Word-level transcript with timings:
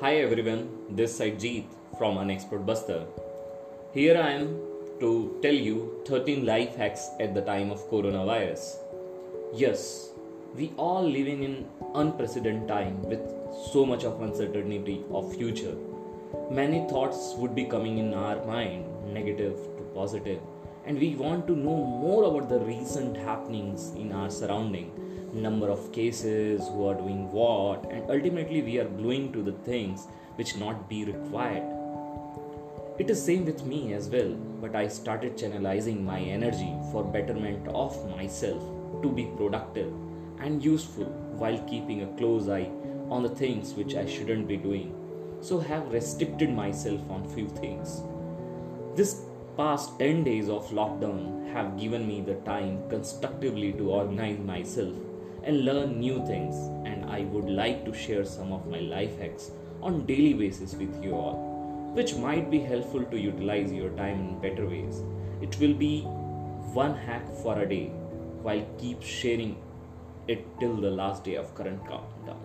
Hi 0.00 0.16
everyone, 0.16 0.68
this 0.90 1.16
side 1.16 1.38
Jeet 1.40 1.64
from 1.96 2.18
Unexpert 2.18 2.66
Buster. 2.66 3.06
Here 3.94 4.20
I 4.20 4.32
am 4.32 4.48
to 5.00 5.38
tell 5.40 5.54
you 5.54 6.02
13 6.06 6.44
life 6.44 6.76
hacks 6.76 7.08
at 7.18 7.32
the 7.32 7.40
time 7.40 7.70
of 7.70 7.88
coronavirus. 7.90 8.76
Yes, 9.54 10.10
we 10.54 10.70
all 10.76 11.02
living 11.02 11.44
in 11.44 11.66
unprecedented 11.94 12.68
time 12.68 13.00
with 13.04 13.22
so 13.72 13.86
much 13.86 14.04
of 14.04 14.20
uncertainty 14.20 15.02
of 15.10 15.34
future. 15.34 15.74
Many 16.50 16.86
thoughts 16.90 17.32
would 17.38 17.54
be 17.54 17.64
coming 17.64 17.96
in 17.96 18.12
our 18.12 18.44
mind, 18.44 18.84
negative 19.14 19.56
to 19.78 19.82
positive, 19.94 20.42
and 20.84 20.98
we 20.98 21.14
want 21.14 21.46
to 21.46 21.56
know 21.56 21.82
more 22.04 22.24
about 22.24 22.50
the 22.50 22.60
recent 22.60 23.16
happenings 23.16 23.94
in 23.94 24.12
our 24.12 24.30
surrounding 24.30 24.92
number 25.36 25.68
of 25.68 25.92
cases 25.92 26.66
who 26.68 26.86
are 26.86 26.94
doing 26.94 27.30
what 27.30 27.90
and 27.90 28.10
ultimately 28.10 28.62
we 28.62 28.78
are 28.78 28.88
gluing 28.88 29.32
to 29.32 29.42
the 29.42 29.52
things 29.70 30.06
which 30.36 30.56
not 30.56 30.88
be 30.88 31.04
required. 31.04 31.62
It 32.98 33.10
is 33.10 33.22
same 33.22 33.44
with 33.44 33.64
me 33.64 33.92
as 33.92 34.08
well 34.08 34.30
but 34.60 34.74
i 34.74 34.88
started 34.88 35.36
channelizing 35.36 36.02
my 36.02 36.18
energy 36.20 36.72
for 36.90 37.04
betterment 37.04 37.68
of 37.68 37.94
myself 38.10 38.62
to 39.02 39.10
be 39.10 39.26
productive 39.36 39.92
and 40.40 40.64
useful 40.64 41.04
while 41.42 41.58
keeping 41.68 42.02
a 42.02 42.12
close 42.18 42.48
eye 42.48 42.70
on 43.10 43.22
the 43.22 43.34
things 43.40 43.74
which 43.74 43.94
i 43.94 44.06
shouldn't 44.06 44.48
be 44.48 44.56
doing. 44.56 44.92
So 45.40 45.58
have 45.60 45.92
restricted 45.92 46.50
myself 46.50 47.00
on 47.10 47.28
few 47.28 47.48
things. 47.48 48.02
This 48.96 49.22
past 49.56 49.98
10 49.98 50.24
days 50.24 50.48
of 50.48 50.68
lockdown 50.70 51.52
have 51.52 51.78
given 51.78 52.06
me 52.06 52.20
the 52.20 52.34
time 52.46 52.88
constructively 52.88 53.72
to 53.74 53.90
organize 53.90 54.38
myself 54.38 54.94
and 55.46 55.64
learn 55.64 55.98
new 55.98 56.24
things 56.26 56.56
and 56.86 57.04
I 57.08 57.20
would 57.32 57.48
like 57.48 57.84
to 57.84 57.94
share 57.94 58.24
some 58.24 58.52
of 58.52 58.66
my 58.66 58.80
life 58.80 59.18
hacks 59.18 59.50
on 59.80 60.04
daily 60.06 60.34
basis 60.34 60.74
with 60.74 61.02
you 61.02 61.12
all 61.14 61.92
which 61.96 62.14
might 62.14 62.50
be 62.50 62.58
helpful 62.58 63.04
to 63.04 63.18
utilize 63.18 63.72
your 63.72 63.90
time 63.90 64.18
in 64.20 64.40
better 64.40 64.66
ways. 64.66 65.02
It 65.40 65.58
will 65.58 65.72
be 65.72 66.02
one 66.80 66.94
hack 66.94 67.26
for 67.42 67.58
a 67.58 67.66
day 67.66 67.86
while 68.42 68.66
keep 68.78 69.02
sharing 69.02 69.56
it 70.28 70.44
till 70.60 70.76
the 70.76 70.90
last 70.90 71.24
day 71.24 71.36
of 71.36 71.54
current 71.54 71.80
countdown. 71.88 72.42